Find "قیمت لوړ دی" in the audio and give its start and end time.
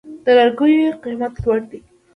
1.03-1.79